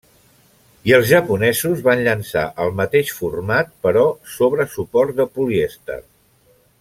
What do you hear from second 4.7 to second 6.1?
suport de polièster.